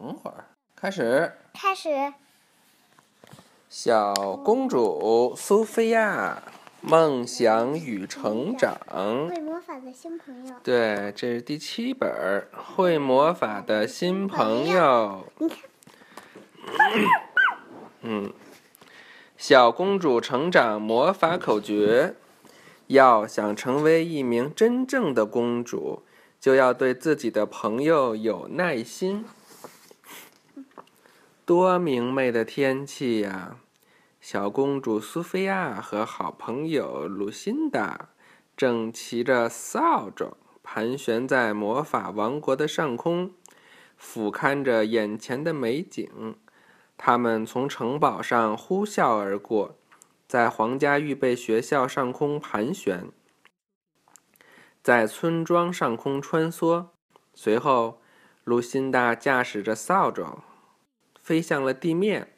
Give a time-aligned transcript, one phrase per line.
[0.00, 0.44] 等会儿，
[0.76, 1.32] 开始。
[1.52, 2.12] 开始。
[3.68, 6.40] 小公主苏菲亚，
[6.80, 8.78] 梦想与成长。
[9.28, 10.54] 会魔法的新朋友。
[10.62, 12.08] 对，这是第七本
[12.56, 15.24] 《会魔法的新朋友》。
[15.44, 15.58] 你看。
[18.02, 18.32] 嗯。
[19.36, 22.14] 小公主成长魔法口诀：
[22.86, 26.04] 要想成为一名真正的公主。
[26.40, 29.24] 就要对自己的朋友有耐心。
[31.48, 33.56] 多明媚的天气呀！
[34.20, 38.10] 小公主苏菲亚和好朋友露辛达
[38.54, 43.32] 正骑着扫帚盘旋在魔法王国的上空，
[43.96, 46.36] 俯瞰着眼前的美景。
[46.98, 49.78] 他们从城堡上呼啸而过，
[50.26, 53.08] 在皇家预备学校上空盘旋。
[54.82, 56.88] 在村庄上空穿梭，
[57.32, 58.02] 随后，
[58.44, 60.42] 露辛达驾驶着扫帚，
[61.28, 62.28] 飞向了地面，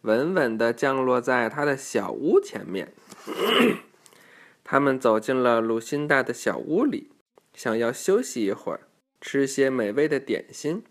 [0.00, 2.94] 稳稳地降落在他的小屋前面。
[4.64, 7.10] 他们走进了鲁辛达的小屋里，
[7.52, 8.80] 想要休息一会儿，
[9.20, 10.82] 吃些美味的点心。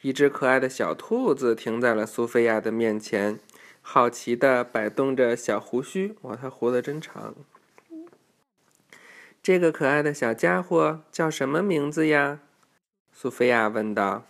[0.00, 3.38] 一只可爱的小兔子停在了苏菲亚的面前，
[3.82, 6.16] 好奇地摆动着小胡须。
[6.22, 7.34] 哇，它胡子真长！
[9.42, 12.40] 这个可爱的小家伙叫什么名字呀？
[13.12, 14.29] 苏菲亚问道。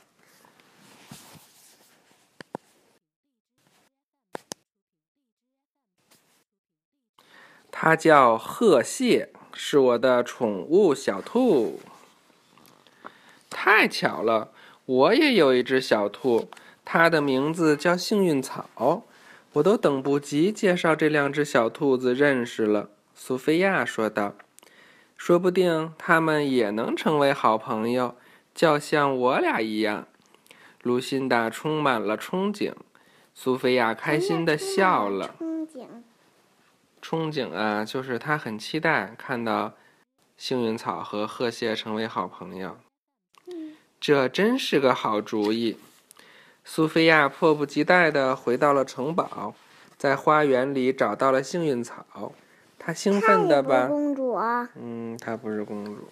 [7.83, 11.81] 它叫鹤蟹，是我的宠物小兔。
[13.48, 14.50] 太巧了，
[14.84, 16.51] 我也有一只小兔，
[16.84, 19.05] 它的名字叫幸运草。
[19.55, 22.91] 我都等不及介绍这两只小兔子认识了。
[23.14, 24.34] 苏菲亚说道。
[25.17, 28.14] 说不定他们也能成为好朋友，
[28.55, 30.06] 就像我俩一样。
[30.83, 32.75] 卢辛达充满了憧憬，
[33.34, 35.34] 苏菲亚开心的笑了。
[37.02, 39.74] 憧憬啊，就是他很期待看到
[40.36, 42.78] 幸运草和鹤蟹成为好朋友。
[44.00, 45.77] 这真是个好主意。
[46.64, 49.55] 苏菲亚迫不及待的回到了城堡，
[49.96, 52.33] 在花园里找到了幸运草。
[52.78, 54.34] 她兴奋的把公主，
[54.77, 56.08] 嗯，她不是公主。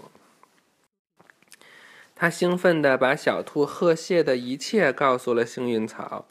[2.14, 6.26] 她兴奋的把小兔贺蟹的一切告诉了幸运草。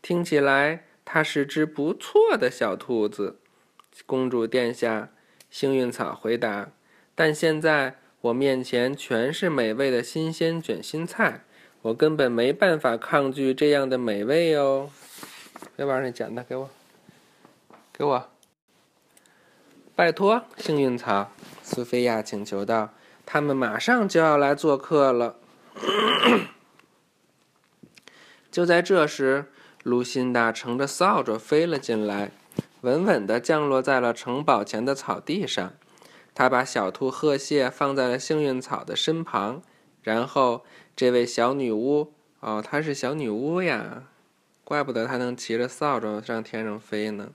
[0.00, 3.40] 听起来，它是只不错的小兔子。
[4.06, 5.10] 公主殿下，
[5.50, 6.70] 幸运草回答。
[7.14, 11.44] 但现在我面前全是美味的新鲜卷心菜，
[11.82, 14.90] 我根本没办法抗拒这样的美味哦。
[15.76, 16.70] 别玩那剪子，给我，
[17.92, 18.28] 给我。
[19.94, 21.30] 拜托，幸运草，
[21.62, 22.94] 苏菲亚请求道
[23.24, 25.36] ：“他们马上就要来做客了。
[28.50, 29.46] ”就在这时，
[29.84, 32.32] 露辛达乘着扫帚飞了进来，
[32.84, 35.72] 稳稳地降落在了城堡前的草地上。
[36.34, 39.62] 他把小兔贺蟹放在了幸运草的身旁，
[40.02, 40.64] 然后，
[40.94, 44.02] 这位小女巫——哦，她是小女巫呀，
[44.64, 47.30] 怪不得她能骑着扫帚上天上飞呢。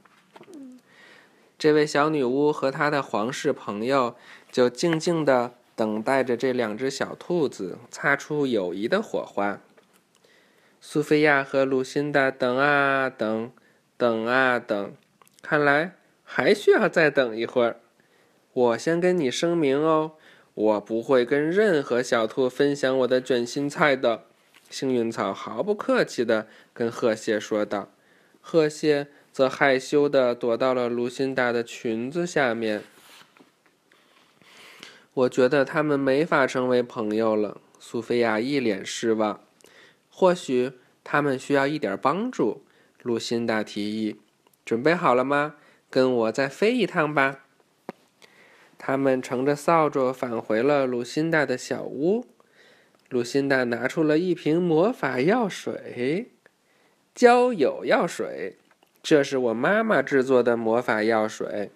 [1.58, 4.16] 这位小女巫和她的皇室朋友
[4.52, 9.60] 就静静地等待着这两只小兔子擦出友谊的火花。
[10.80, 13.52] 苏菲亚和露辛达等啊等，
[13.98, 14.94] 等啊等，
[15.42, 17.80] 看来还需要再等一会儿。
[18.54, 20.14] 我先跟你声明哦，
[20.54, 24.26] 我不会跟任何小兔分享我的卷心菜的。
[24.70, 27.92] 幸运草毫不客气地跟鹤蟹说道
[28.42, 32.84] ：“鹤蟹。”则害羞地躲到了卢辛达的裙子下面。
[35.14, 37.62] 我觉得他们没法成为朋友了。
[37.80, 39.40] 苏菲亚一脸失望。
[40.10, 40.74] 或许
[41.04, 42.66] 他们需要一点帮助。
[43.02, 44.20] 卢辛达提议
[44.70, 45.56] ：“准备好了吗？
[45.90, 47.40] 跟我再飞一趟吧。”
[48.78, 52.28] 他们乘着扫帚返回了鲁辛达的小屋。
[53.10, 56.30] 鲁辛达拿出了一瓶魔法药水——
[57.16, 58.58] 交友药水。
[59.02, 61.72] 这是我妈妈制作的魔法药水，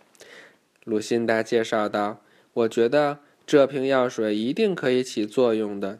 [0.83, 2.21] 鲁辛达介绍道
[2.53, 5.97] ：“我觉得这瓶药水一定可以起作用的。”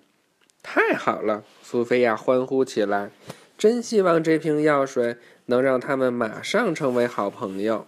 [0.62, 3.10] 太好了，苏菲亚欢呼起来，
[3.58, 7.88] 真希望这瓶药水能让他们马上成为好朋友。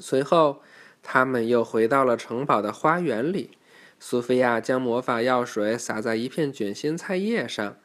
[0.00, 0.62] 随后，
[1.02, 3.50] 他们又回到了城堡的花园里。
[4.00, 7.76] 苏菲亚将魔法药水洒在一片卷心菜叶上，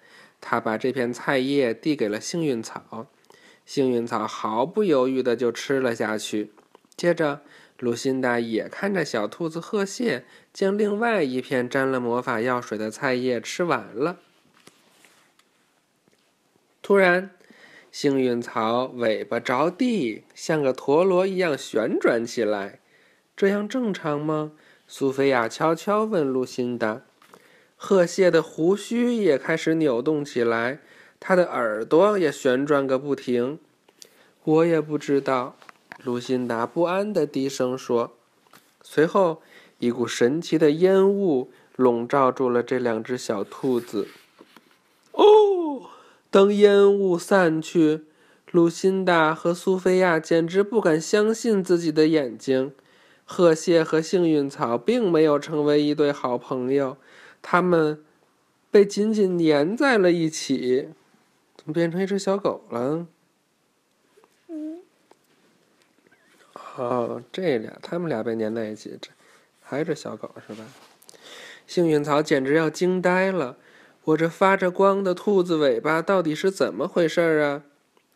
[0.41, 3.07] 她把这片菜叶递给了幸运草。
[3.65, 6.51] 幸运草毫不犹豫的就吃了下去。
[6.95, 7.41] 接着，
[7.77, 14.17] 露辛达也看着小兔子鹤蟹将另外一片沾了魔法药水的菜叶吃完了。
[16.81, 17.29] 突然，
[17.99, 22.77] 幸运草尾巴着地，像个陀螺一样旋转起来。
[23.35, 24.51] 这样正常吗？
[24.87, 27.01] 苏菲亚悄悄问露辛达。
[27.75, 30.77] 鹤蟹的胡须也开始扭动起来，
[31.19, 33.57] 它的耳朵也旋转个不停。
[34.43, 35.55] 我也不知道，
[36.03, 38.15] 露辛达不安地低声说。
[38.83, 39.41] 随后，
[39.79, 44.07] 一股神奇的烟雾笼罩住了这两只小兔子。
[46.27, 48.03] 哦，等烟雾散去，
[48.51, 52.73] 露辛达和苏菲亚简直不敢相信自己的眼睛。
[53.25, 56.97] 鹤蟹和幸运草并没有成为一对好朋友。
[57.41, 58.03] 他们
[58.71, 60.89] 被紧紧粘在了一起，
[61.55, 63.07] 怎么变成一只小狗了？
[64.47, 64.79] 嗯，
[66.75, 69.09] 哦，这俩，他们俩被粘在一起，这
[69.61, 70.65] 还是小狗是吧？
[71.65, 73.57] 幸运草简直要惊呆了，
[74.07, 77.63] 我这发着光的兔子尾巴到底是怎么回事啊？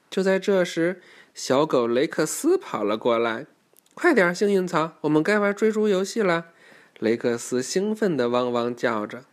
[0.10, 1.02] 就在这时，
[1.34, 3.46] 小狗雷克斯跑了过来，
[3.94, 6.46] 快点，幸运草，我们该玩追逐游戏了。
[7.00, 9.26] 雷克斯兴奋地汪汪叫着：“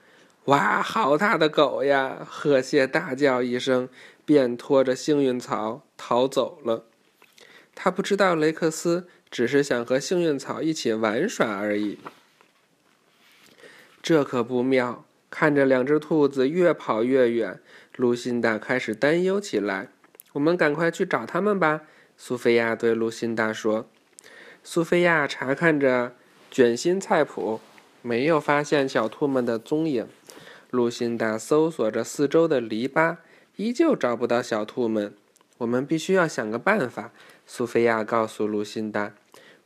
[0.46, 3.88] 哇，好大的狗呀！”鹤蟹大叫一声，
[4.25, 6.87] 便拖着幸运草逃走了。
[7.76, 11.99] 他不知道雷克斯只是想和幸运草一起玩耍而已。
[14.02, 15.05] 这可不妙！
[15.30, 17.60] 看着两只兔子越跑越远，
[17.96, 19.88] 露辛达开始担忧起来。
[20.34, 21.82] “我们赶快去找他们吧！”
[22.16, 23.86] 苏菲亚对露辛达说。
[24.62, 26.14] 苏菲亚查看着。
[26.50, 27.60] 卷心菜谱
[28.00, 30.08] 没有发现小兔们的踪影。
[30.70, 33.19] 露辛达搜索着四周的篱笆，
[33.56, 35.12] 依旧找不到小兔们。
[35.58, 37.12] 我们必须要想个办法。
[37.46, 39.12] 苏菲亚告诉露辛达：“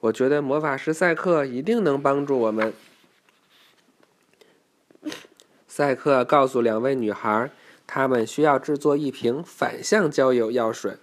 [0.01, 2.73] 我觉得魔法师赛克一定能帮助我们。”
[5.75, 7.51] 赛克告诉两位女孩，
[7.87, 10.99] 她们需要制作一瓶反向交友药水。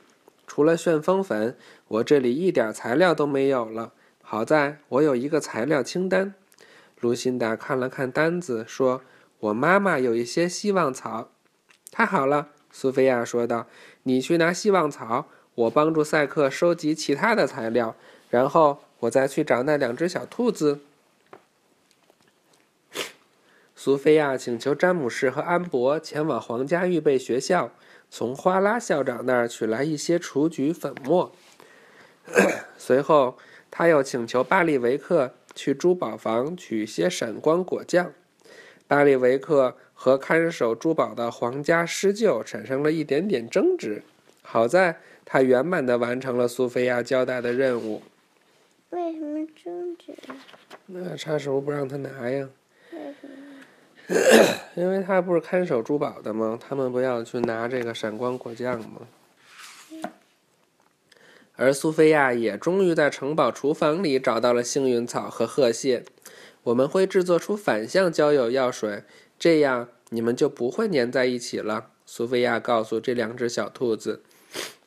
[0.45, 1.57] 除了旋风粉，
[1.87, 3.93] 我这里一点材料都没有了。
[4.21, 6.35] 好在我有一个材料清单。
[6.99, 9.01] 卢辛达看了看单子，说
[9.41, 11.31] ：“我妈妈有一些希望草。”
[11.89, 13.65] 太好了，苏菲亚说道
[14.03, 15.25] ：“你去拿希望草，
[15.55, 17.95] 我帮助赛克收集其他的材料，
[18.29, 20.81] 然后我再去找那两只小兔子。”
[23.81, 27.71] 苏菲亚请求詹姆士和安博前往皇家预备学校，
[28.09, 31.31] 从花拉校长那儿取来一些雏菊粉末。
[32.77, 33.37] 随后。
[33.71, 38.11] 他又请求巴利维克去珠宝房取些闪光果酱。
[38.87, 44.01] 巴利维克和看守珠宝的皇家狮鹫产生了一点点争执。
[44.41, 48.01] 好在他圆满的完成了苏菲亚交代的任务。
[48.89, 50.13] 为什么争执？
[50.87, 52.49] 那插手不让他拿呀？
[54.75, 56.57] 因为他不是看守珠宝的吗？
[56.59, 59.01] 他们不要去拿这个闪光果酱吗？
[61.55, 66.05] 而苏菲亚也终于在城堡厨房里找到了幸运草和鹤蟹。
[66.63, 69.03] 我们会制作出反向交友药水，
[69.37, 71.91] 这样你们就不会粘在一起了。
[72.05, 74.23] 苏菲亚告诉这两只小兔子。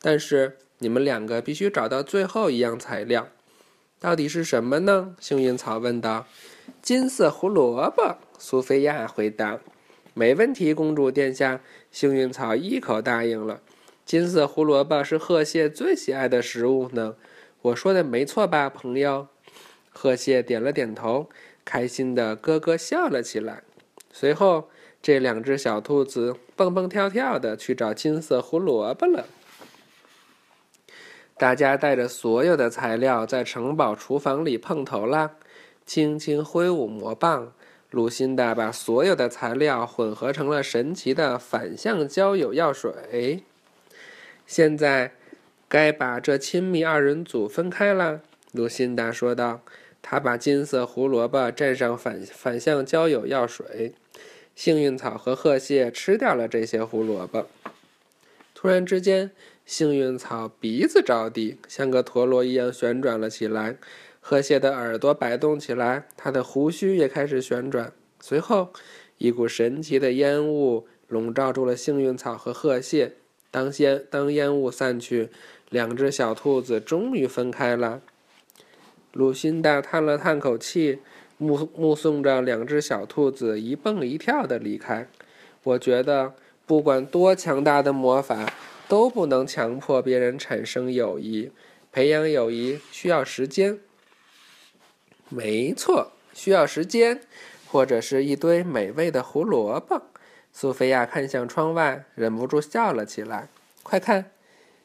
[0.00, 3.28] 但是你们两个必须找到最后一样材料，
[4.00, 5.14] 到底是什么呢？
[5.20, 6.26] 幸运草问道。
[6.80, 8.16] 金色胡萝卜。
[8.38, 9.58] 苏菲亚回答。
[10.14, 11.60] 没问题，公主殿下。
[11.90, 13.60] 幸运草一口答应了。
[14.04, 17.16] 金色胡萝卜是鹤蟹最喜爱的食物呢，
[17.62, 19.28] 我说的没错吧，朋友？
[19.90, 21.28] 鹤蟹点了点头，
[21.64, 23.62] 开心的咯咯笑了起来。
[24.10, 24.68] 随后，
[25.02, 29.26] 这两只小兔子蹦蹦跳跳的去找金色胡萝卜了。
[31.36, 35.32] 大家带着所有的材料在城堡厨房里碰头啦，
[35.84, 37.52] 轻轻挥舞魔棒，
[37.90, 43.42] 鲁辛达把所有的材料混合成了神奇的反向交友药水。
[44.46, 45.12] 现在，
[45.68, 48.22] 该把这亲密二人组分开了。”
[48.52, 49.60] 露辛达说道。
[50.04, 53.94] 他把金色胡萝卜蘸上反反向交友药水，
[54.56, 57.46] 幸运草和褐蟹吃掉了这些胡萝卜。
[58.52, 59.30] 突然之间，
[59.64, 63.76] 幸运草鼻子着地，像个陀螺一样旋转了起来；
[64.24, 67.92] 鹤蟹的耳朵摆动起来，它的胡须也开始旋转。
[68.20, 68.72] 随后，
[69.18, 73.14] 一股神奇的烟雾笼罩住了幸运草和鹤蟹。
[73.50, 75.28] 当先当烟雾散去，
[75.68, 78.00] 两只小兔子终于分开了。
[79.12, 81.00] 鲁辛达叹了叹口气，
[81.36, 85.08] 目目送着两只小兔子一蹦一跳的离开。
[85.64, 86.32] 我觉得，
[86.64, 88.54] 不管多强大的魔法，
[88.88, 91.50] 都不能强迫别人产生友谊。
[91.90, 93.80] 培养友谊需要时间。
[95.34, 97.22] 没错，需要时间，
[97.66, 100.02] 或者是一堆美味的胡萝卜。
[100.52, 103.48] 苏菲亚看向窗外，忍不住笑了起来。
[103.82, 104.26] 快看，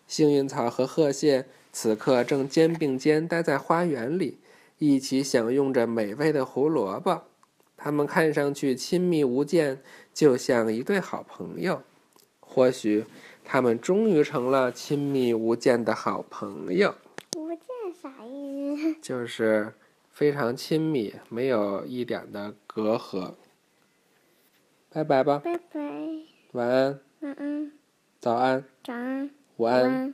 [0.07, 4.37] 幸运草和鹤蟹此刻正肩并肩待在花园里，
[4.77, 7.23] 一起享用着美味的胡萝卜。
[7.75, 9.81] 他们看上去亲密无间，
[10.13, 11.83] 就像一对好朋友。
[12.39, 13.05] 或许
[13.43, 16.95] 他们终于成了亲密无间的好朋友。
[17.37, 17.59] 无间
[18.01, 18.95] 啥意思？
[19.03, 19.73] 就是
[20.17, 23.35] 非常亲密，没有一点的隔阂。
[24.89, 25.79] 拜拜吧，拜拜，
[26.53, 27.71] 晚安，晚安，
[28.19, 29.83] 早安，早安，午安。
[29.83, 30.13] 晚安。